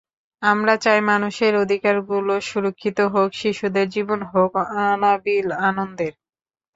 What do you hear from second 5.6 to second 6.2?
আনন্দের।